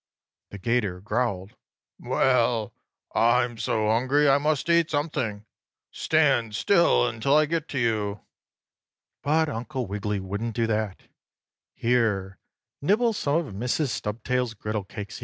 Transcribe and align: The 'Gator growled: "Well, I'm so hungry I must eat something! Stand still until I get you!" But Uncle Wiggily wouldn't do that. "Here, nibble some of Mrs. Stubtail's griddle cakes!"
The 0.49 0.57
'Gator 0.57 0.99
growled: 1.01 1.55
"Well, 1.99 2.73
I'm 3.13 3.59
so 3.59 3.87
hungry 3.87 4.27
I 4.27 4.39
must 4.39 4.67
eat 4.67 4.89
something! 4.89 5.45
Stand 5.91 6.55
still 6.55 7.07
until 7.07 7.37
I 7.37 7.45
get 7.45 7.71
you!" 7.75 8.21
But 9.21 9.47
Uncle 9.47 9.85
Wiggily 9.85 10.19
wouldn't 10.19 10.55
do 10.55 10.65
that. 10.65 11.03
"Here, 11.75 12.39
nibble 12.81 13.13
some 13.13 13.45
of 13.45 13.53
Mrs. 13.53 13.89
Stubtail's 13.89 14.55
griddle 14.55 14.85
cakes!" 14.85 15.19